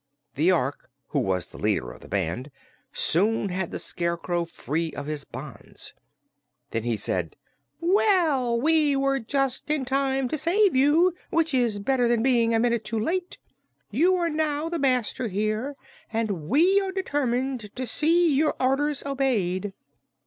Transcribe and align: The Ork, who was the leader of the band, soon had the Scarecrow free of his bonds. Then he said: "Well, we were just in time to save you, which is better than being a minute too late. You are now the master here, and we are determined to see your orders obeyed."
The 0.33 0.51
Ork, 0.51 0.89
who 1.09 1.19
was 1.19 1.49
the 1.49 1.59
leader 1.59 1.91
of 1.91 2.01
the 2.01 2.07
band, 2.07 2.49
soon 2.91 3.49
had 3.49 3.69
the 3.69 3.77
Scarecrow 3.77 4.45
free 4.45 4.91
of 4.93 5.05
his 5.05 5.25
bonds. 5.25 5.93
Then 6.71 6.81
he 6.81 6.97
said: 6.97 7.35
"Well, 7.79 8.59
we 8.59 8.95
were 8.95 9.19
just 9.19 9.69
in 9.69 9.85
time 9.85 10.27
to 10.29 10.39
save 10.39 10.75
you, 10.75 11.13
which 11.29 11.53
is 11.53 11.77
better 11.77 12.07
than 12.07 12.23
being 12.23 12.51
a 12.51 12.59
minute 12.59 12.83
too 12.83 12.97
late. 12.99 13.37
You 13.91 14.15
are 14.15 14.27
now 14.31 14.69
the 14.69 14.79
master 14.79 15.27
here, 15.27 15.75
and 16.11 16.49
we 16.49 16.81
are 16.81 16.91
determined 16.91 17.69
to 17.75 17.85
see 17.85 18.33
your 18.33 18.55
orders 18.59 19.03
obeyed." 19.05 19.71